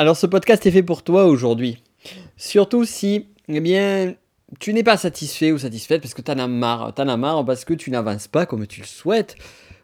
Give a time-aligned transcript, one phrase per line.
[0.00, 1.76] Alors ce podcast est fait pour toi aujourd'hui.
[2.38, 4.14] Surtout si, eh bien,
[4.58, 6.94] tu n'es pas satisfait ou satisfaite parce que tu en as marre.
[6.94, 9.36] Tu en as marre parce que tu n'avances pas comme tu le souhaites.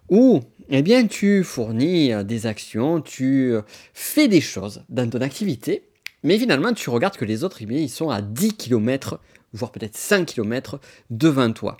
[0.08, 0.40] Ou,
[0.70, 3.56] eh bien, tu fournis des actions, tu
[3.92, 5.82] fais des choses dans ton activité.
[6.22, 9.20] Mais finalement, tu regardes que les autres, eh bien, ils sont à 10 km,
[9.52, 10.80] voire peut-être 5 km
[11.10, 11.76] devant toi.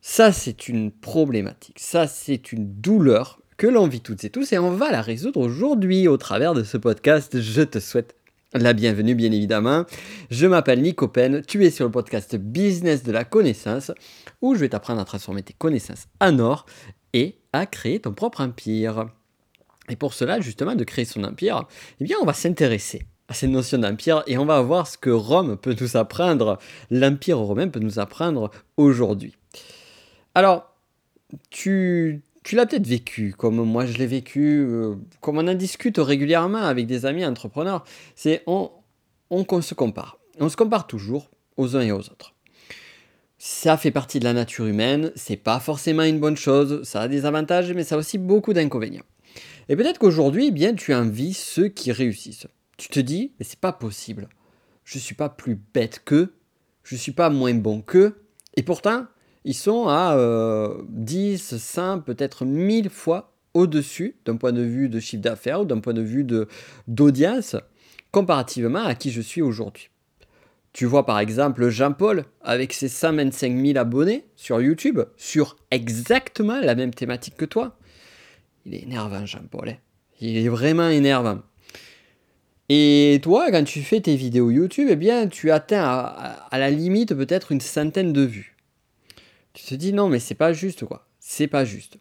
[0.00, 1.78] Ça, c'est une problématique.
[1.78, 5.40] Ça, c'est une douleur que l'on vit toutes et tous et on va la résoudre
[5.40, 7.40] aujourd'hui au travers de ce podcast.
[7.40, 8.16] Je te souhaite
[8.52, 9.84] la bienvenue bien évidemment.
[10.30, 13.92] Je m'appelle Nico Pen, tu es sur le podcast Business de la connaissance
[14.42, 16.66] où je vais t'apprendre à transformer tes connaissances en or
[17.12, 19.06] et à créer ton propre empire.
[19.88, 21.68] Et pour cela, justement, de créer son empire,
[22.00, 25.10] eh bien, on va s'intéresser à cette notion d'empire et on va voir ce que
[25.10, 26.58] Rome peut nous apprendre,
[26.90, 29.36] l'empire romain peut nous apprendre aujourd'hui.
[30.34, 30.74] Alors,
[31.50, 35.96] tu tu l'as peut-être vécu, comme moi je l'ai vécu, euh, comme on en discute
[35.98, 38.70] régulièrement avec des amis entrepreneurs, c'est on,
[39.30, 40.18] se compare.
[40.38, 42.34] On se compare toujours aux uns et aux autres.
[43.38, 47.08] Ça fait partie de la nature humaine, c'est pas forcément une bonne chose, ça a
[47.08, 49.02] des avantages, mais ça a aussi beaucoup d'inconvénients.
[49.70, 52.46] Et peut-être qu'aujourd'hui, eh bien, tu envies ceux qui réussissent.
[52.76, 54.28] Tu te dis, mais c'est pas possible.
[54.84, 56.34] Je suis pas plus bête qu'eux,
[56.82, 58.22] je suis pas moins bon qu'eux,
[58.56, 59.06] et pourtant,
[59.44, 60.16] ils sont à
[60.88, 65.64] 10, euh, 100, peut-être 1000 fois au-dessus d'un point de vue de chiffre d'affaires ou
[65.64, 66.26] d'un point de vue
[66.88, 67.56] d'audience
[68.10, 69.90] comparativement à qui je suis aujourd'hui.
[70.72, 76.74] Tu vois par exemple Jean-Paul avec ses 125 000 abonnés sur YouTube sur exactement la
[76.74, 77.76] même thématique que toi.
[78.66, 79.68] Il est énervant Jean-Paul.
[79.68, 79.76] Hein.
[80.20, 81.40] Il est vraiment énervant.
[82.70, 87.14] Et toi, quand tu fais tes vidéos YouTube, eh bien, tu atteins à la limite
[87.14, 88.53] peut-être une centaine de vues.
[89.54, 91.06] Tu te dis non, mais c'est pas juste quoi.
[91.20, 91.96] C'est pas juste.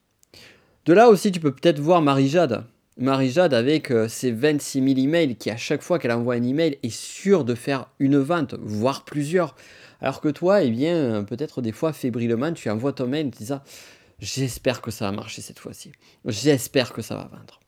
[0.86, 2.66] De là aussi, tu peux peut-être voir Marie-Jade.
[2.98, 6.78] Marie-Jade avec euh, ses 26 000 emails qui, à chaque fois qu'elle envoie un email,
[6.84, 9.56] est sûre de faire une vente, voire plusieurs.
[10.02, 13.62] Alors que toi, eh bien, peut-être des fois, fébrilement, tu envoies ton mail en disant
[14.20, 15.91] J'espère que ça va marcher cette fois-ci.
[16.25, 17.59] J'espère que ça va vendre.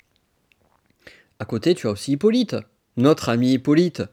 [1.40, 2.56] À côté, tu as aussi Hippolyte,
[2.98, 4.04] notre ami Hippolyte.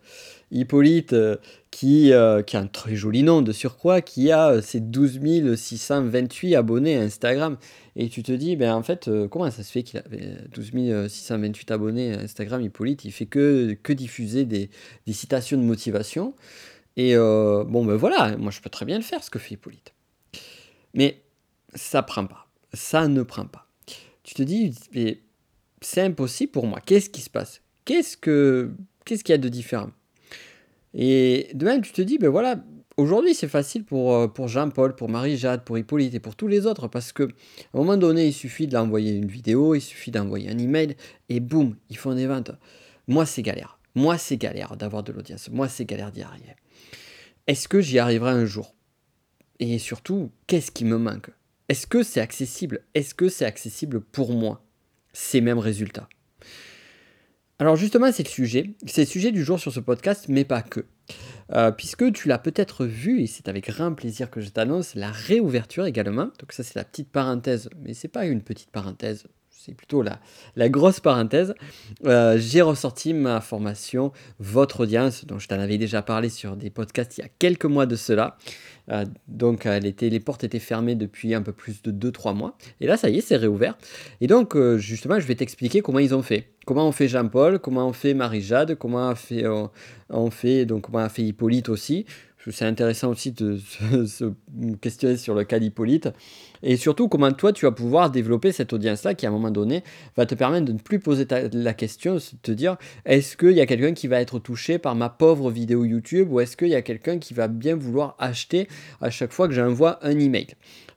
[0.53, 1.37] Hippolyte, euh,
[1.71, 5.57] qui, euh, qui, a un très joli nom de surcroît, qui a euh, ses 12
[5.57, 7.57] 628 abonnés à Instagram.
[7.97, 11.71] Et tu te dis, ben en fait, comment ça se fait qu'il avait 12 628
[11.71, 13.05] abonnés à Instagram, Hippolyte?
[13.05, 14.71] Il fait que, diffuser des,
[15.07, 16.35] des citations de motivation.
[16.97, 19.93] Et bon, ben voilà, moi je peux très bien le faire, ce que fait Hippolyte.
[20.95, 21.21] Mais
[21.75, 22.47] ça prend pas.
[22.73, 23.67] Ça ne prend pas.
[24.23, 24.75] Tu te dis,
[25.83, 26.81] c'est impossible pour moi.
[26.81, 27.61] Qu'est-ce qui se passe?
[27.85, 28.71] Qu'est-ce que
[29.05, 29.91] qu'est-ce qu'il y a de différent?
[30.95, 32.63] Et de même, tu te dis, ben voilà,
[32.97, 36.67] aujourd'hui c'est facile pour, euh, pour Jean-Paul, pour Marie-Jade, pour Hippolyte et pour tous les
[36.67, 37.27] autres, parce que à
[37.75, 40.97] un moment donné, il suffit d'envoyer une vidéo, il suffit d'envoyer un email,
[41.29, 42.53] et boum, ils font des ventes.
[43.09, 43.79] Moi, c'est galère.
[43.95, 45.51] Moi, c'est galère d'avoir de l'audience.
[45.51, 46.57] Moi, c'est galère d'y arriver.
[47.47, 48.75] Est-ce que j'y arriverai un jour?
[49.59, 51.31] Et surtout, qu'est-ce qui me manque?
[51.69, 52.85] Est-ce que c'est accessible?
[52.95, 54.65] Est-ce que c'est accessible pour moi?
[55.13, 56.09] Ces mêmes résultats
[57.59, 58.75] alors justement, c'est le sujet.
[58.87, 60.85] C'est le sujet du jour sur ce podcast, mais pas que.
[61.53, 65.11] Euh, puisque tu l'as peut-être vu, et c'est avec grand plaisir que je t'annonce, la
[65.11, 66.31] réouverture également.
[66.41, 69.27] Donc ça c'est la petite parenthèse, mais c'est pas une petite parenthèse,
[69.65, 71.55] c'est plutôt la, grosse parenthèse.
[72.05, 76.71] Euh, j'ai ressorti ma formation Votre audience, dont je t'en avais déjà parlé sur des
[76.71, 78.37] podcasts il y a quelques mois de cela.
[78.91, 82.57] Euh, donc les portes étaient fermées depuis un peu plus de 2-3 mois.
[82.81, 83.79] Et là, ça y est, c'est réouvert.
[84.21, 86.49] Et donc, euh, justement, je vais t'expliquer comment ils ont fait.
[86.67, 89.13] Comment on fait Jean-Paul, comment on fait Marie-Jade, comment
[90.11, 92.07] on fait, donc, comment on fait Hippolyte aussi
[92.51, 94.33] c'est intéressant aussi de se,
[94.81, 96.09] questionner sur le cas d'Hippolyte.
[96.65, 99.85] Et surtout, comment toi, tu vas pouvoir développer cette audience-là qui, à un moment donné,
[100.17, 103.61] va te permettre de ne plus poser la question, de te dire, est-ce qu'il y
[103.61, 106.75] a quelqu'un qui va être touché par ma pauvre vidéo YouTube ou est-ce qu'il y
[106.75, 108.69] a quelqu'un qui va bien vouloir acheter
[109.01, 110.49] à chaque fois que j'envoie un email?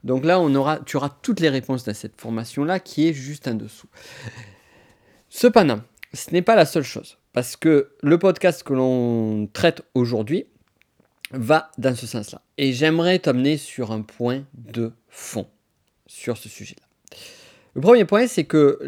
[0.02, 3.46] Donc là, on aura, tu auras toutes les réponses dans cette formation-là qui est juste
[3.46, 3.88] en dessous.
[5.28, 5.80] Cependant,
[6.12, 7.18] ce n'est pas la seule chose.
[7.32, 10.46] Parce que le podcast que l'on traite aujourd'hui,
[11.30, 12.42] va dans ce sens-là.
[12.58, 15.46] Et j'aimerais t'amener sur un point de fond
[16.06, 16.86] sur ce sujet-là.
[17.74, 18.78] Le premier point, c'est que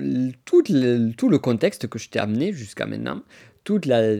[0.44, 3.22] tout le, contexte que je t'ai amené jusqu'à maintenant,
[3.64, 4.14] toute la,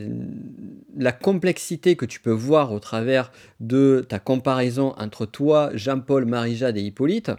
[0.94, 6.76] la, complexité que tu peux voir au travers de ta comparaison entre toi, Jean-Paul, Marie-Jade
[6.76, 7.30] et Hippolyte,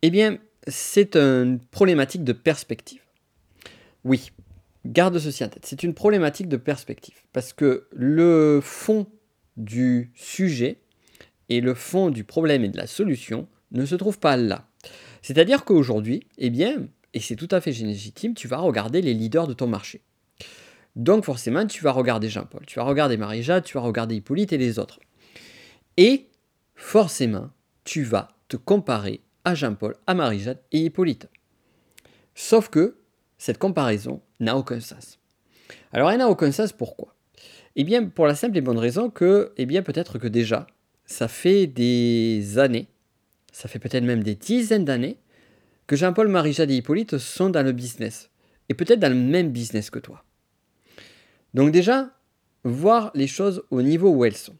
[0.00, 3.02] eh bien, c'est une problématique de perspective.
[4.04, 4.32] Oui,
[4.86, 7.16] garde ceci en tête, c'est une problématique de perspective.
[7.34, 9.06] Parce que le fond
[9.56, 10.80] du sujet
[11.48, 14.66] et le fond du problème et de la solution ne se trouve pas là.
[15.22, 19.46] C'est-à-dire qu'aujourd'hui, eh bien, et c'est tout à fait légitime, tu vas regarder les leaders
[19.46, 20.00] de ton marché.
[20.96, 24.58] Donc forcément, tu vas regarder Jean-Paul, tu vas regarder Marie-Jade, tu vas regarder Hippolyte et
[24.58, 25.00] les autres.
[25.96, 26.28] Et
[26.74, 27.50] forcément,
[27.84, 31.28] tu vas te comparer à Jean-Paul, à Marie-Jade et Hippolyte.
[32.34, 32.96] Sauf que
[33.38, 35.18] cette comparaison n'a aucun sens.
[35.92, 37.14] Alors elle n'a aucun sens pourquoi?
[37.76, 40.66] Eh bien pour la simple et bonne raison que, eh bien peut-être que déjà,
[41.04, 42.88] ça fait des années,
[43.52, 45.18] ça fait peut-être même des dizaines d'années,
[45.86, 48.30] que Jean-Paul, Marie-Jade et Hippolyte sont dans le business.
[48.68, 50.24] Et peut-être dans le même business que toi.
[51.54, 52.10] Donc déjà,
[52.64, 54.56] voir les choses au niveau où elles sont.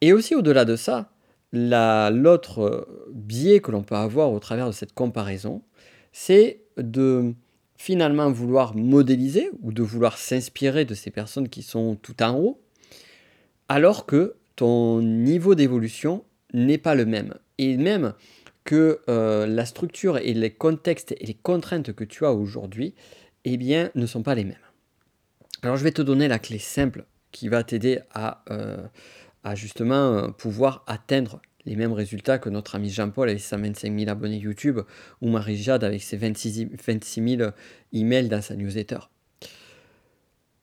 [0.00, 1.10] Et aussi au-delà de ça,
[1.52, 5.62] l'autre biais que l'on peut avoir au travers de cette comparaison,
[6.12, 7.34] c'est de
[7.76, 12.60] finalement vouloir modéliser ou de vouloir s'inspirer de ces personnes qui sont tout en haut,
[13.68, 17.34] alors que ton niveau d'évolution n'est pas le même.
[17.58, 18.14] Et même
[18.64, 22.94] que euh, la structure et les contextes et les contraintes que tu as aujourd'hui,
[23.44, 24.56] eh bien, ne sont pas les mêmes.
[25.62, 28.76] Alors je vais te donner la clé simple qui va t'aider à, euh,
[29.54, 34.38] justement pouvoir atteindre les mêmes résultats que notre ami Jean-Paul avec ses 25 000 abonnés
[34.38, 34.80] YouTube
[35.20, 37.50] ou Marie-Jade avec ses 26, 26 000
[37.92, 38.98] emails dans sa newsletter.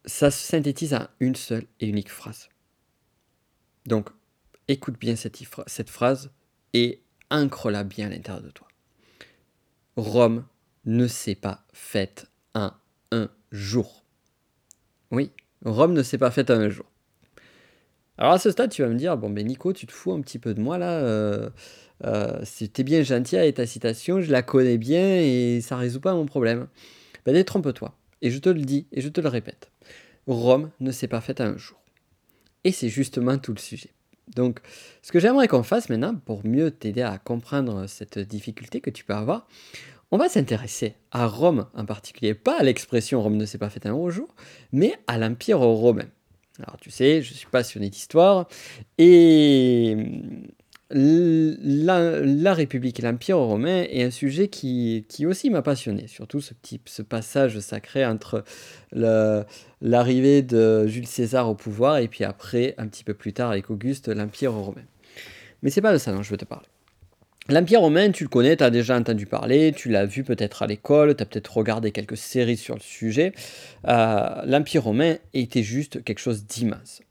[0.06, 2.50] Ça se synthétise en une seule et unique phrase.
[3.86, 4.10] Donc,
[4.68, 6.32] écoute bien cette, cette phrase
[6.74, 8.68] et ancre-la bien à l'intérieur de toi.
[9.96, 10.46] Rome
[10.86, 12.72] ne s'est pas faite en
[13.12, 14.04] un jour.
[15.12, 15.32] Oui,
[15.66, 16.91] Rome ne s'est pas faite en un jour.
[18.18, 20.22] Alors à ce stade, tu vas me dire, bon ben Nico, tu te fous un
[20.22, 21.00] petit peu de moi là.
[21.00, 21.50] Euh,
[22.04, 22.44] euh,
[22.80, 26.68] bien gentil avec ta citation, je la connais bien et ça résout pas mon problème.
[27.26, 27.96] Ben détrompe-toi.
[28.22, 29.72] Et je te le dis et je te le répète.
[30.28, 31.80] Rome ne s'est pas faite en un jour.
[32.64, 33.90] Et c'est justement tout le sujet.
[34.36, 34.60] Donc,
[35.02, 39.04] ce que j'aimerais qu'on fasse maintenant, pour mieux t'aider à comprendre cette difficulté que tu
[39.04, 39.48] peux avoir,
[40.12, 43.86] on va s'intéresser à Rome en particulier, pas à l'expression Rome ne s'est pas faite
[43.86, 44.36] un jour,
[44.72, 46.08] mais à l'Empire romain.
[46.64, 48.48] Alors tu sais, je suis passionné d'histoire,
[48.98, 49.98] et
[50.94, 56.82] la, République et l'Empire romain est un sujet qui, aussi m'a passionné, surtout ce, petit,
[56.86, 58.44] ce passage sacré entre
[59.82, 63.70] l'arrivée de Jules César au pouvoir et puis après, un petit peu plus tard avec
[63.70, 64.84] Auguste, l'Empire romain.
[65.64, 66.68] Mais c'est pas de ça dont je veux te parler.
[67.52, 70.68] L'Empire romain, tu le connais, tu as déjà entendu parler, tu l'as vu peut-être à
[70.68, 73.34] l'école, tu as peut-être regardé quelques séries sur le sujet.
[73.90, 77.02] Euh, L'Empire romain était juste quelque chose d'immense.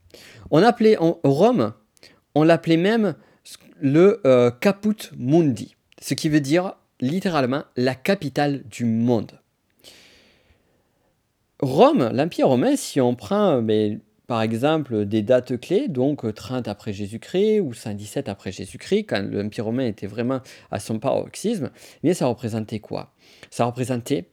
[0.49, 1.73] On appelait en Rome,
[2.33, 3.13] on l'appelait même
[3.79, 9.33] le euh, Caput Mundi, ce qui veut dire littéralement la capitale du monde.
[11.59, 13.99] Rome, l'Empire romain, si on prend mais,
[14.31, 19.65] par exemple des dates clés, donc 30 après Jésus-Christ ou 117 après Jésus-Christ, quand l'Empire
[19.65, 20.39] romain était vraiment
[20.71, 21.69] à son paroxysme,
[22.03, 23.11] eh ça représentait quoi?
[23.49, 24.29] Ça représentait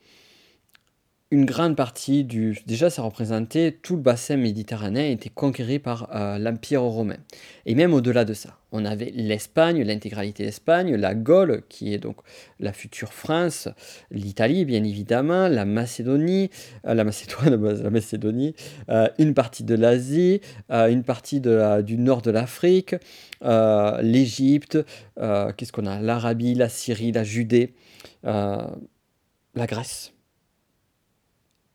[1.31, 2.59] une grande partie du...
[2.67, 7.19] Déjà, ça représentait tout le bassin méditerranéen était conquéré par euh, l'Empire romain.
[7.67, 12.17] Et même au-delà de ça, on avait l'Espagne, l'intégralité d'Espagne, la Gaule, qui est donc
[12.61, 13.69] la future France,
[14.11, 16.49] l'Italie, bien évidemment, la Macédonie,
[16.87, 18.55] euh, la Macédoine, la Macédonie,
[18.89, 20.41] euh, une partie de l'Asie,
[20.71, 22.95] une partie du nord de l'Afrique,
[23.43, 24.79] l'Égypte,
[25.17, 26.01] qu'est-ce qu'on a?
[26.01, 27.75] L'Arabie, la Syrie, la Judée,
[28.23, 30.13] la Grèce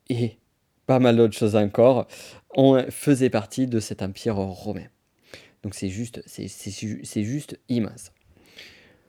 [0.10, 0.38] et
[0.86, 2.08] pas mal d'autres choses encore,
[2.56, 4.88] on faisait partie de cet empire romain.
[5.64, 8.12] Donc c'est juste, c'est juste immense.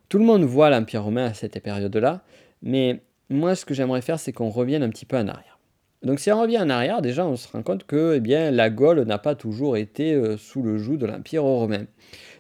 [0.09, 2.23] Tout le monde voit l'empire romain à cette période-là,
[2.63, 5.59] mais moi ce que j'aimerais faire, c'est qu'on revienne un petit peu en arrière.
[6.03, 8.71] Donc si on revient en arrière, déjà on se rend compte que eh bien, la
[8.71, 11.87] Gaule n'a pas toujours été euh, sous le joug de l'empire romain.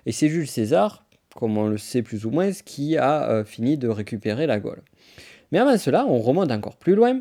[0.06, 3.78] Et c'est Jules César, comme on le sait plus ou moins, qui a euh, fini
[3.78, 4.82] de récupérer la Gaule.
[5.50, 7.20] Mais avant cela, on remonte encore plus loin,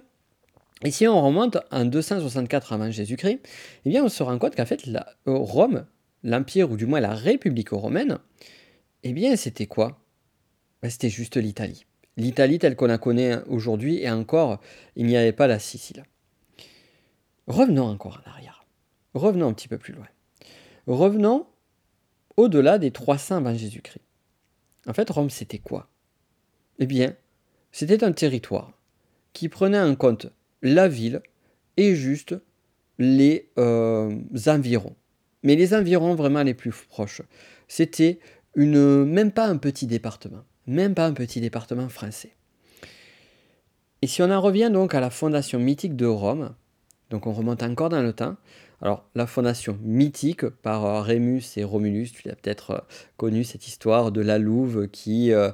[0.83, 3.39] et si on remonte en 264 avant Jésus-Christ,
[3.85, 5.85] eh bien on se rend compte qu'en fait euh, Rome,
[6.23, 8.19] l'Empire ou du moins la République romaine,
[9.03, 9.99] eh bien c'était quoi?
[10.81, 11.85] Ben, C'était juste l'Italie.
[12.17, 14.59] L'Italie telle qu'on la connaît aujourd'hui et encore
[14.95, 16.03] il n'y avait pas la Sicile.
[17.47, 18.65] Revenons encore en arrière.
[19.13, 20.07] Revenons un petit peu plus loin.
[20.87, 21.45] Revenons
[22.37, 24.03] au-delà des 300 avant Jésus-Christ.
[24.87, 25.89] En fait, Rome, c'était quoi?
[26.79, 27.15] Eh bien,
[27.71, 28.73] c'était un territoire
[29.33, 30.27] qui prenait en compte
[30.63, 31.21] la ville
[31.77, 32.35] et juste
[32.97, 34.15] les euh,
[34.47, 34.95] environs.
[35.43, 37.21] Mais les environs vraiment les plus proches.
[37.67, 38.19] C'était
[38.55, 42.35] même pas un petit département, même pas un petit département français.
[44.01, 46.55] Et si on en revient donc à la fondation mythique de Rome,
[47.13, 48.37] Donc on remonte encore dans le temps.
[48.81, 52.79] Alors, la fondation mythique par euh, Rémus et Romulus, tu as peut-être euh,
[53.17, 55.51] connu cette histoire de la Louve qui, euh,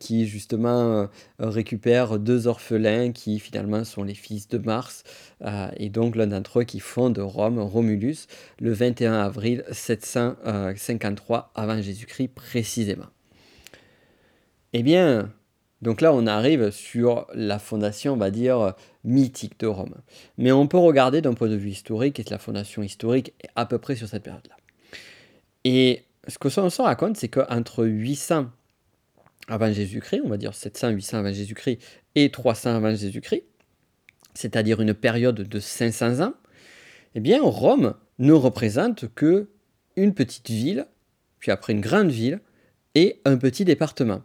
[0.00, 1.08] qui justement
[1.38, 5.04] récupère deux orphelins qui finalement sont les fils de Mars,
[5.76, 8.26] et donc l'un d'entre eux qui fonde Rome, Romulus,
[8.58, 13.06] le 21 avril 753 avant Jésus-Christ précisément.
[14.72, 15.30] Eh bien,
[15.84, 18.72] donc là, on arrive sur la fondation, on va dire,
[19.04, 19.94] mythique de Rome.
[20.38, 23.66] Mais on peut regarder d'un point de vue historique, et la fondation historique est à
[23.66, 24.56] peu près sur cette période-là.
[25.64, 28.46] Et ce que ça, on raconte, c'est qu'entre 800
[29.48, 31.78] avant Jésus-Christ, on va dire 700, 800 avant Jésus-Christ,
[32.14, 33.44] et 300 avant Jésus-Christ,
[34.32, 36.32] c'est-à-dire une période de 500 ans,
[37.14, 39.50] eh bien, Rome ne représente que
[39.96, 40.86] une petite ville,
[41.40, 42.40] puis après une grande ville,
[42.94, 44.22] et un petit département.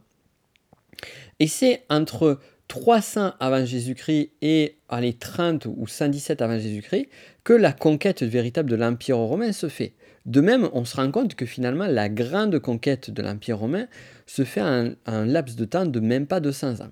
[1.39, 2.39] Et c'est entre
[2.69, 7.07] 300 avant Jésus-Christ et les 30 ou 117 avant Jésus-Christ
[7.43, 9.93] que la conquête véritable de l'Empire romain se fait.
[10.25, 13.87] De même, on se rend compte que finalement la grande conquête de l'Empire romain
[14.27, 16.91] se fait en un laps de temps de même pas 200 ans.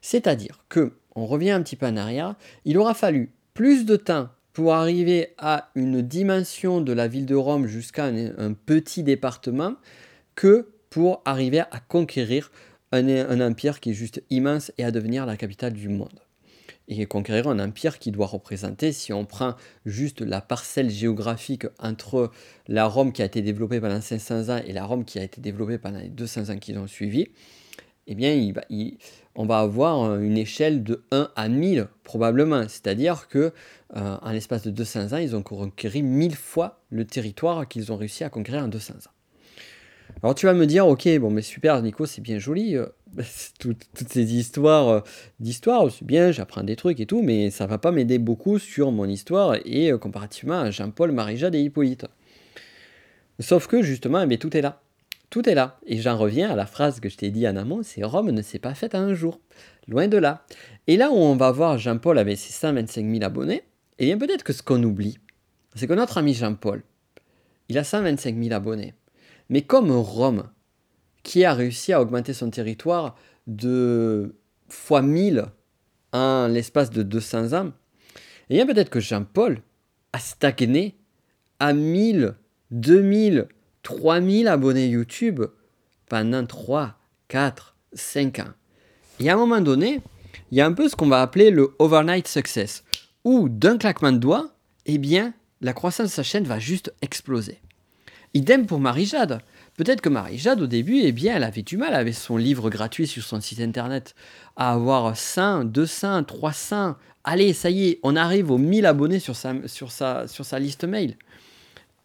[0.00, 4.28] C'est-à-dire que, on revient un petit peu en arrière, il aura fallu plus de temps
[4.52, 9.74] pour arriver à une dimension de la ville de Rome jusqu'à un petit département
[10.34, 12.52] que pour arriver à conquérir
[12.92, 16.20] un, empire qui est juste immense et à devenir la capitale du monde.
[16.88, 22.30] Et conquérir un empire qui doit représenter, si on prend juste la parcelle géographique entre
[22.68, 25.40] la Rome qui a été développée pendant 500 ans et la Rome qui a été
[25.40, 27.26] développée pendant les 200 ans qui ont suivi,
[28.06, 28.52] eh bien,
[29.34, 32.62] on va avoir une échelle de 1 à 1000 probablement.
[32.68, 33.52] C'est-à-dire que
[33.96, 37.96] euh, en l'espace de 200 ans, ils ont conquéri 1000 fois le territoire qu'ils ont
[37.96, 39.15] réussi à conquérir en 200 ans.
[40.22, 42.86] Alors tu vas me dire, ok, bon, mais super, Nico, c'est bien joli, euh,
[43.58, 45.00] toutes ces histoires euh,
[45.40, 48.92] d'histoire, c'est bien, j'apprends des trucs et tout, mais ça va pas m'aider beaucoup sur
[48.92, 52.06] mon histoire et euh, comparativement à Jean-Paul, Marie-Jade et Hippolyte.
[53.40, 54.80] Sauf que justement, eh tout est là.
[55.28, 55.78] Tout est là.
[55.86, 58.42] Et j'en reviens à la phrase que je t'ai dit en amont, c'est Rome ne
[58.42, 59.40] s'est pas faite en un jour.
[59.88, 60.46] Loin de là.
[60.86, 63.64] Et là où on va voir Jean-Paul avec ses 125 000 abonnés,
[63.98, 65.18] eh bien peut-être que ce qu'on oublie,
[65.74, 66.82] c'est que notre ami Jean-Paul,
[67.68, 68.94] il a 125 000 abonnés.
[69.48, 70.48] Mais comme Rome,
[71.22, 74.36] qui a réussi à augmenter son territoire de
[74.68, 75.46] fois 1000
[76.12, 77.72] en l'espace de 200 ans,
[78.48, 79.60] et eh bien peut-être que Jean-Paul
[80.12, 80.96] a stagné
[81.58, 82.34] à 1000,
[82.70, 83.48] 2000,
[83.82, 85.42] 3000 abonnés YouTube
[86.08, 86.96] pendant 3,
[87.28, 88.52] 4, 5 ans.
[89.18, 90.00] Et à un moment donné,
[90.50, 92.84] il y a un peu ce qu'on va appeler le overnight success,
[93.24, 97.60] où d'un claquement de doigts, eh bien, la croissance de sa chaîne va juste exploser.
[98.36, 99.40] Idem pour Marie-Jade.
[99.78, 103.06] Peut-être que Marie-Jade, au début, eh bien, elle avait du mal avec son livre gratuit
[103.06, 104.14] sur son site internet
[104.56, 106.96] à avoir 100, 200, 300.
[107.24, 110.58] Allez, ça y est, on arrive aux 1000 abonnés sur sa, sur sa, sur sa
[110.58, 111.16] liste mail.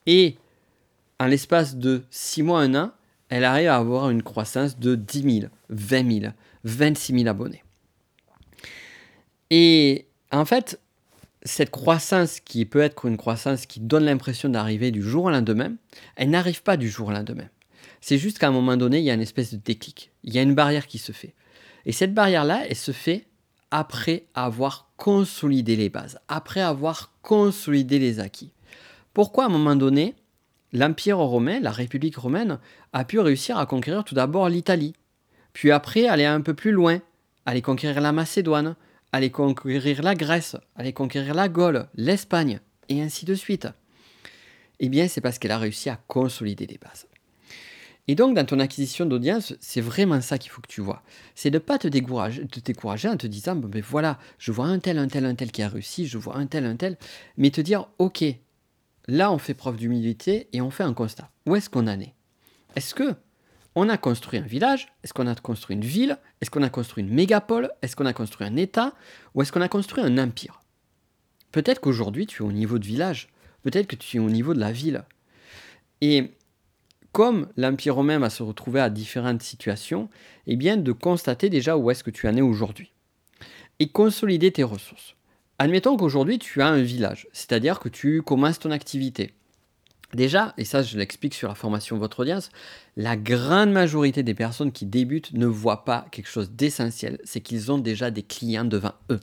[0.06, 0.38] Et
[1.20, 2.92] en l'espace de 6 mois, 1 an,
[3.28, 6.34] elle arrive à avoir une croissance de 10 000, 20 000,
[6.64, 7.64] 26 000 abonnés.
[9.50, 10.80] Et en fait,
[11.44, 15.74] cette croissance qui peut être une croissance qui donne l'impression d'arriver du jour au lendemain,
[16.16, 17.48] elle n'arrive pas du jour au lendemain.
[18.00, 20.12] C'est juste qu'à un moment donné, il y a une espèce de déclic.
[20.24, 21.34] Il y a une barrière qui se fait.
[21.86, 23.28] Et cette barrière-là, elle se fait
[23.72, 28.52] après avoir consolidé les bases, après avoir consolidé les acquis.
[29.14, 30.16] Pourquoi à un moment donné,
[30.74, 32.60] l'Empire romain, la République romaine,
[32.94, 34.94] a pu réussir à conquérir tout d'abord l'Italie,
[35.54, 37.00] puis après aller un peu plus loin,
[37.46, 38.76] aller conquérir la Macédoine,
[39.12, 43.68] aller conquérir la Grèce, aller conquérir la Gaule, l'Espagne, et ainsi de suite
[44.80, 47.08] Eh bien, c'est parce qu'elle a réussi à consolider des bases.
[48.08, 51.04] Et donc, dans ton acquisition d'audience, c'est vraiment ça qu'il faut que tu vois.
[51.36, 54.66] C'est de ne pas te décourager, te décourager en te disant, ben voilà, je vois
[54.66, 56.98] un tel, un tel, un tel qui a réussi, je vois un tel, un tel,
[57.38, 58.24] mais te dire, ok,
[59.08, 61.30] là, on fait preuve d'humilité et on fait un constat.
[61.46, 62.16] Où est-ce qu'on en est?
[62.76, 63.16] Est-ce que
[63.76, 67.04] on a construit un village Est-ce qu'on a construit une ville Est-ce qu'on a construit
[67.04, 68.94] une mégapole Est-ce qu'on a construit un État
[69.34, 70.62] Ou est-ce qu'on a construit un empire?
[71.52, 73.30] Peut-être qu'aujourd'hui tu es au niveau de village,
[73.64, 75.04] peut-être que tu es au niveau de la ville.
[76.02, 76.32] Et
[77.12, 80.10] comme l'Empire romain va se retrouver à différentes situations,
[80.48, 82.94] eh bien de constater déjà où est-ce que tu en es aujourd'hui.
[83.80, 85.16] Et consolider tes ressources.
[85.60, 89.34] Admettons qu'aujourd'hui tu as un village, c'est-à-dire que tu commences ton activité.
[90.14, 92.50] Déjà, et ça je l'explique sur la formation Votre Audience,
[92.98, 97.72] la grande majorité des personnes qui débutent ne voient pas quelque chose d'essentiel, c'est qu'ils
[97.72, 99.20] ont déjà des clients devant eux.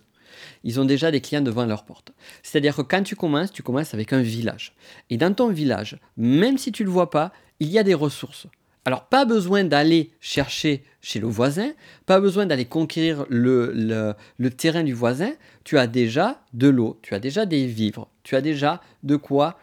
[0.65, 2.13] Ils ont déjà des clients devant leur porte.
[2.43, 4.75] C'est-à-dire que quand tu commences, tu commences avec un village.
[5.11, 7.95] Et dans ton village, même si tu ne le vois pas, il y a des
[7.95, 8.47] ressources.
[8.85, 11.73] Alors, pas besoin d'aller chercher chez le voisin,
[12.07, 14.15] pas besoin d'aller conquérir le,
[14.57, 15.33] terrain du voisin.
[15.65, 19.59] Tu as déjà de l'eau, tu as déjà des vivres, tu as déjà de quoi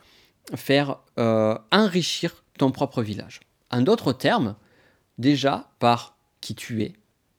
[0.56, 3.40] faire euh, enrichir ton propre village.
[3.72, 4.56] En d'autres termes,
[5.18, 6.94] déjà par qui tu es,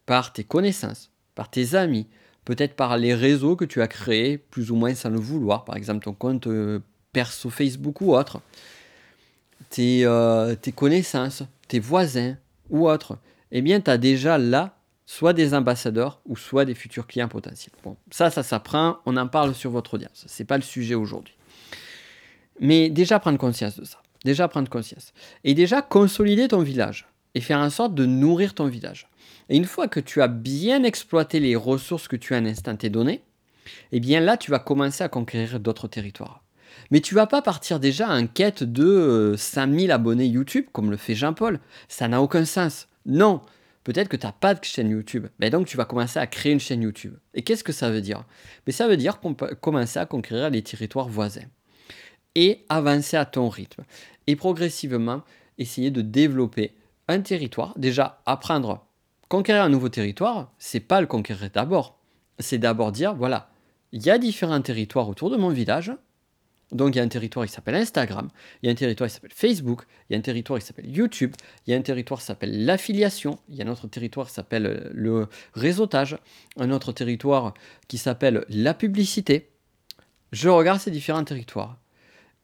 [0.06, 2.06] par tes connaissances, par tes amis,
[2.44, 5.76] peut-être par les réseaux que tu as créés plus ou moins sans le vouloir, par
[5.76, 6.80] exemple ton compte euh,
[7.12, 8.40] perso Facebook ou autre,
[9.70, 12.36] tes, euh, tes connaissances, tes voisins
[12.70, 13.18] ou autres,
[13.52, 17.74] eh bien, tu as déjà là soit des ambassadeurs ou soit des futurs clients potentiels.
[17.84, 20.24] Bon, ça, ça s'apprend, on en parle sur votre audience.
[20.26, 21.35] Ce n'est pas le sujet aujourd'hui.
[22.60, 23.98] Mais déjà prendre conscience de ça.
[24.24, 25.12] Déjà prendre conscience.
[25.44, 29.08] Et déjà consolider ton village et faire en sorte de nourrir ton village.
[29.48, 32.46] Et une fois que tu as bien exploité les ressources que tu as à un
[32.46, 33.22] instant T donné,
[33.92, 36.42] eh bien là, tu vas commencer à conquérir d'autres territoires.
[36.90, 40.96] Mais tu vas pas partir déjà en quête de 5000 euh, abonnés YouTube comme le
[40.96, 41.60] fait Jean-Paul.
[41.88, 42.88] Ça n'a aucun sens.
[43.04, 43.40] Non.
[43.84, 45.26] Peut-être que tu n'as pas de chaîne YouTube.
[45.38, 47.14] Mais donc tu vas commencer à créer une chaîne YouTube.
[47.34, 48.24] Et qu'est-ce que ça veut dire?
[48.66, 51.46] Mais ça veut dire qu'on peut commencer à conquérir les territoires voisins.
[52.36, 53.82] Et avancer à ton rythme.
[54.28, 55.22] Et progressivement
[55.58, 56.76] essayer de développer
[57.08, 57.76] un territoire.
[57.76, 58.86] Déjà, apprendre.
[59.28, 61.98] Conquérir un nouveau territoire, c'est pas le conquérir d'abord.
[62.38, 63.50] C'est d'abord dire, voilà,
[63.90, 65.92] il y a différents territoires autour de mon village
[66.72, 68.28] donc il y a un territoire qui s'appelle Instagram,
[68.60, 70.90] il y a un territoire qui s'appelle Facebook, il y a un territoire qui s'appelle
[70.90, 71.34] YouTube,
[71.66, 74.32] il y a un territoire qui s'appelle l'affiliation, il y a un autre territoire qui
[74.32, 76.18] s'appelle euh, le réseautage,
[76.56, 77.54] un autre territoire
[77.86, 79.50] qui s'appelle la publicité.
[80.32, 81.78] Je regarde ces différents territoires.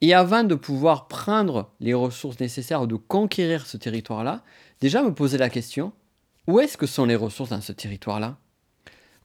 [0.03, 4.43] Et avant de pouvoir prendre les ressources nécessaires ou de conquérir ce territoire-là,
[4.81, 5.93] déjà me poser la question,
[6.49, 8.37] où est-ce que sont les ressources dans ce territoire-là?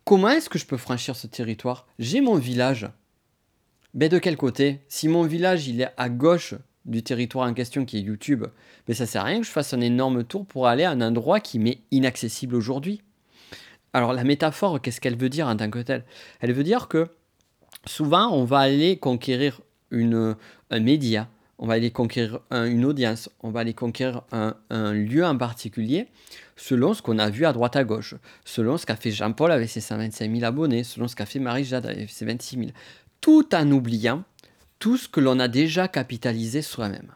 [0.05, 1.87] Comment est-ce que je peux franchir ce territoire?
[1.97, 2.87] J'ai mon village,
[3.95, 4.81] mais de quel côté?
[4.87, 6.53] Si mon village il est à gauche
[6.85, 8.45] du territoire en question qui est YouTube,
[8.87, 11.01] mais ça sert à rien que je fasse un énorme tour pour aller à un
[11.01, 13.01] endroit qui m'est inaccessible aujourd'hui.
[13.93, 16.05] Alors la métaphore, qu'est-ce qu'elle veut dire en tant que telle?
[16.39, 17.09] Elle veut dire que
[17.87, 19.59] souvent on va aller conquérir
[19.91, 20.35] une,
[20.69, 21.27] un média,
[21.59, 26.07] on va aller conquérir une audience, on va aller conquérir un, un lieu en particulier
[26.55, 28.15] selon ce qu'on a vu à droite à gauche,
[28.45, 31.85] selon ce qu'a fait Jean-Paul avec ses 125 000 abonnés, selon ce qu'a fait Marie-Jade
[31.85, 32.69] avec ses 26 000
[33.21, 34.23] tout en oubliant
[34.79, 37.11] tout ce que l'on a déjà capitalisé soi-même.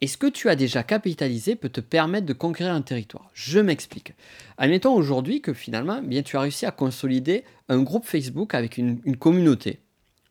[0.00, 3.30] Et ce que tu as déjà capitalisé peut te permettre de conquérir un territoire?
[3.34, 4.14] Je m'explique.
[4.56, 9.00] Admettons aujourd'hui que finalement, bien, tu as réussi à consolider un groupe Facebook avec une,
[9.16, 9.80] communauté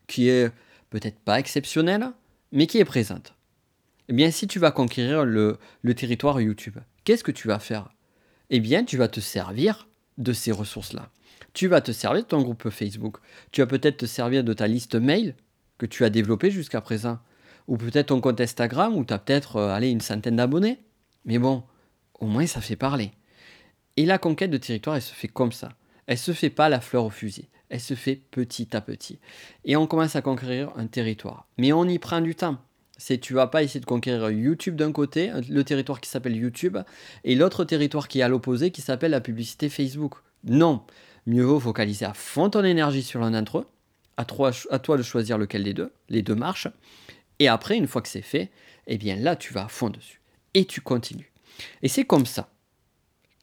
[0.08, 0.52] qui est
[0.90, 2.12] peut-être pas exceptionnelle,
[2.52, 3.34] mais qui est présente.
[4.10, 5.60] Eh bien, si tu vas conquérir le,
[5.96, 7.90] territoire YouTube, qu'est-ce que tu vas faire?
[8.50, 11.12] Eh bien, tu vas te servir de ces ressources-là
[11.58, 13.18] tu vas te servir de ton groupe Facebook.
[13.52, 15.36] Tu vas peut-être te servir de ta liste mail
[15.80, 17.18] que tu as développée jusqu'à présent.
[17.68, 20.80] Ou peut-être ton compte Instagram où tu as peut-être euh, une centaine d'abonnés.
[21.26, 21.64] Mais bon,
[22.20, 23.12] au moins ça fait parler.
[23.96, 25.70] Et la conquête de territoire, elle se fait comme ça.
[26.06, 27.50] Elle se fait pas la fleur au fusil.
[27.70, 29.20] Elle se fait petit à petit.
[29.66, 31.48] Et on commence à conquérir un territoire.
[31.58, 32.58] Mais on y prend du temps.
[32.98, 36.78] C'est tu vas pas essayer de conquérir YouTube d'un côté, le territoire qui s'appelle YouTube,
[37.24, 40.16] et l'autre territoire qui est à l'opposé qui s'appelle la publicité Facebook.
[40.44, 40.84] Non,
[41.28, 43.68] mieux vaut focaliser à fond ton énergie sur l'un d'entre eux.
[44.18, 45.92] À toi, de choisir lequel des deux.
[46.10, 46.70] Les deux marchent.
[47.38, 48.50] Et après, une fois que c'est fait,
[48.88, 50.22] eh bien là, tu vas à fond dessus.
[50.56, 51.32] Et tu continues.
[51.84, 52.50] Et c'est comme ça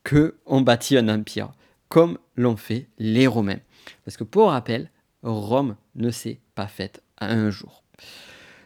[0.03, 1.53] que on bâtit un empire,
[1.95, 3.61] comme l'ont fait les Romains.
[4.05, 4.91] Parce que pour rappel,
[5.23, 7.85] Rome ne s'est pas faite à un jour.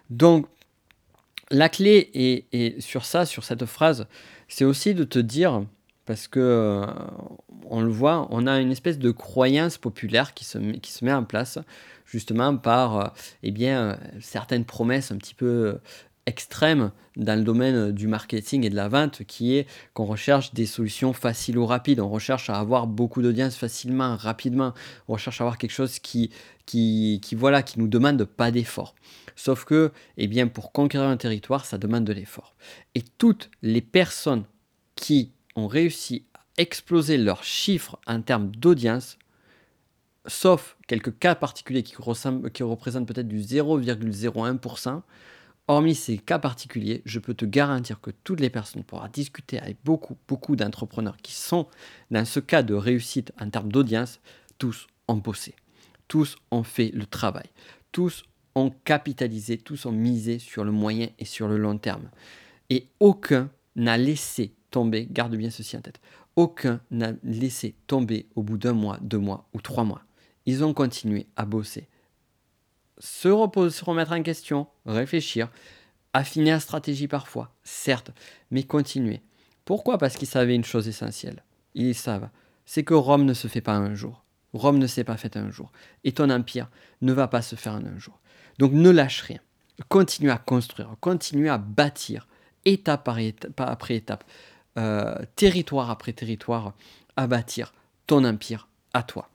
[0.09, 0.47] Donc,
[1.51, 4.07] la clé est, sur ça, sur cette phrase,
[4.49, 5.63] c'est aussi de te dire,
[6.07, 6.87] parce que euh,
[7.67, 11.13] on le voit, on a une espèce de croyance populaire qui se, qui se met
[11.13, 11.59] en place
[12.07, 13.09] justement par euh,
[13.43, 15.79] eh bien, certaines promesses un petit peu
[16.29, 20.67] extrêmes dans le domaine du marketing et de la vente qui est qu'on recherche des
[20.67, 24.75] solutions faciles ou rapides, on recherche à avoir beaucoup d'audience facilement, rapidement,
[25.09, 26.31] on recherche à avoir quelque chose qui,
[26.67, 28.95] qui, qui voilà, qui nous demande pas d'effort.
[29.35, 32.55] Sauf que, eh bien, pour conquérir un territoire, ça demande de l'effort.
[32.95, 34.45] Et toutes les personnes
[34.95, 39.19] qui ont réussi à exploser leurs chiffres en termes d'audience,
[40.27, 45.03] sauf quelques cas particuliers qui représentent peut-être du 0,01%,
[45.69, 49.77] hormis ces cas particuliers, je peux te garantir que toutes les personnes pourront discuter avec
[49.85, 51.69] beaucoup, beaucoup d'entrepreneurs qui sont
[52.11, 54.21] dans ce cas de réussite en termes d'audience,
[54.57, 55.55] tous ont bossé,
[56.09, 57.47] tous ont fait le travail,
[57.93, 62.11] tous ont capitalisé, tous ont misé sur le moyen et sur le long terme.
[62.71, 66.01] Et aucun n'a laissé tomber, garde bien ceci en tête,
[66.35, 70.03] aucun n'a laissé tomber au bout d'un mois, deux mois ou trois mois.
[70.47, 71.89] Ils ont continué à bosser.
[72.99, 75.51] Se reposer, se remettre en question, réfléchir,
[76.13, 78.11] affiner la stratégie parfois, certes,
[78.51, 79.23] mais continuer.
[79.65, 79.99] Pourquoi?
[79.99, 81.45] Parce qu'ils savaient une chose essentielle.
[81.75, 82.29] Ils savent.
[82.67, 84.25] C'est que Rome ne se fait pas un jour.
[84.53, 85.73] Rome ne s'est pas faite un jour.
[86.05, 86.71] Et ton empire
[87.03, 88.19] ne va pas se faire en un jour.
[88.59, 89.41] Donc ne lâche rien.
[89.89, 92.27] Continue à construire, continue à bâtir,
[92.65, 94.25] étape après étape,
[94.77, 96.75] euh, territoire après territoire,
[97.17, 97.73] à bâtir
[98.07, 99.31] ton empire à toi.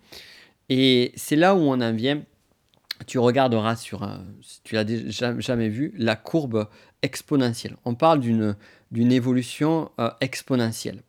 [0.67, 2.23] Et c'est là où on en vient.
[3.05, 4.07] Tu regarderas sur,
[4.41, 6.67] si tu l'as jamais vu, la courbe
[7.01, 7.75] exponentielle.
[7.85, 11.01] On parle d'une évolution euh, exponentielle.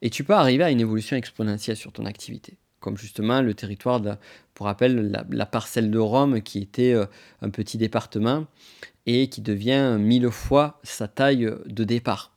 [0.00, 4.02] Et tu peux arriver à une évolution exponentielle sur ton activité comme justement le territoire,
[4.52, 7.06] pour rappel, la, parcelle de Rome qui était euh,
[7.40, 8.46] un petit département
[9.06, 12.36] et qui devient mille fois sa taille de départ.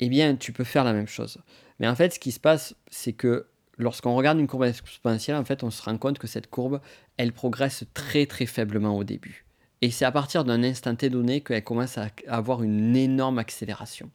[0.00, 1.38] Eh bien, tu peux faire la même chose.
[1.80, 3.46] Mais en fait, ce qui se passe, c'est que
[3.78, 6.80] lorsqu'on regarde une courbe exponentielle, en fait, on se rend compte que cette courbe,
[7.16, 9.46] elle progresse très très faiblement au début.
[9.80, 14.10] Et c'est à partir d'un instant T donné qu'elle commence à avoir une énorme accélération.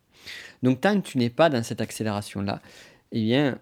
[0.62, 2.62] Donc tant que tu n'es pas dans cette accélération-là,
[3.12, 3.60] eh bien,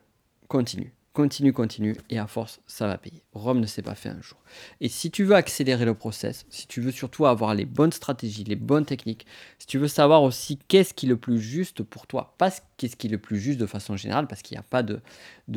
[0.48, 0.94] continue.
[1.14, 3.22] Continue, continue, et à force, ça va payer.
[3.34, 4.38] Rome ne s'est pas fait un jour.
[4.80, 8.46] Et si tu veux accélérer le process, si tu veux surtout avoir les bonnes stratégies,
[8.46, 9.26] les bonnes techniques,
[9.60, 12.96] si tu veux savoir aussi qu'est-ce qui est le plus juste pour toi, pas qu'est-ce
[12.96, 15.02] qui est le plus juste de façon générale, parce qu'il n'y a pas de,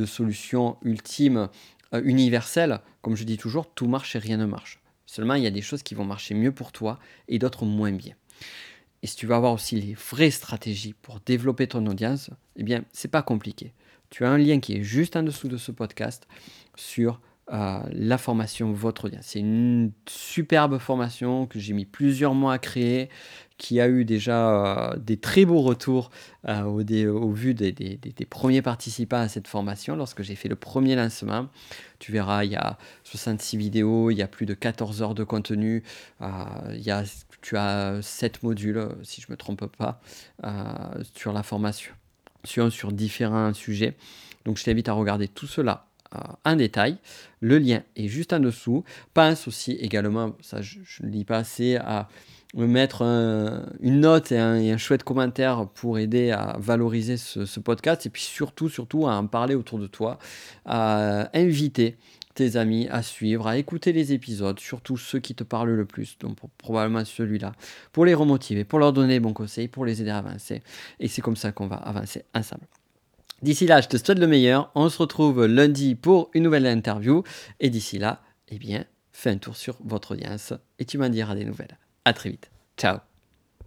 [0.06, 1.48] solution ultime,
[1.94, 4.80] euh, universelle, comme je dis toujours, tout marche et rien ne marche.
[5.06, 7.92] Seulement, il y a des choses qui vont marcher mieux pour toi et d'autres moins
[7.92, 8.16] bien.
[9.04, 12.82] Et si tu veux avoir aussi les vraies stratégies pour développer ton audience, eh bien,
[12.92, 13.72] c'est pas compliqué
[14.14, 16.28] tu as un lien qui est juste en dessous de ce podcast
[16.76, 17.20] sur
[17.52, 19.24] euh, la formation Votre Audience.
[19.26, 23.08] C'est une superbe formation que j'ai mis plusieurs mois à créer,
[23.58, 26.12] qui a eu déjà euh, des très beaux retours
[26.46, 27.98] euh, au, vu des,
[28.30, 31.48] premiers participants à cette formation lorsque j'ai fait le premier lancement.
[31.98, 35.24] Tu verras, il y a 66 vidéos, il y a plus de 14 heures de
[35.24, 35.82] contenu,
[36.20, 37.02] il y a,
[37.42, 40.00] tu as 7 modules, si je ne me trompe pas,
[41.16, 41.94] sur la formation
[42.44, 43.96] sur, différents sujets.
[44.44, 46.98] Donc je t'invite à regarder tout cela euh, en détail.
[47.40, 48.84] Le lien est juste en dessous.
[49.14, 52.08] Pense aussi également, ça je ne lis pas assez, à
[52.54, 53.02] me mettre
[53.80, 58.68] une note et un, chouette commentaire pour aider à valoriser ce, podcast et puis surtout,
[58.68, 60.18] surtout à en parler autour de toi,
[60.64, 61.96] à inviter
[62.34, 66.18] tes amis à suivre, à écouter les épisodes, surtout ceux qui te parlent le plus,
[66.18, 67.52] donc probablement celui-là,
[67.92, 70.62] pour les remotiver, pour leur donner bons conseils, pour les aider à avancer.
[71.00, 72.66] Et c'est comme ça qu'on va avancer ensemble.
[73.42, 74.70] D'ici là, je te souhaite le meilleur.
[74.74, 77.22] On se retrouve lundi pour une nouvelle interview.
[77.60, 81.34] Et d'ici là, eh bien, fais un tour sur votre audience et tu m'en diras
[81.34, 81.78] des nouvelles.
[82.04, 82.50] À très vite.
[82.78, 83.13] Ciao